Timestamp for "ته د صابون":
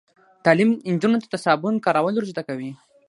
1.23-1.75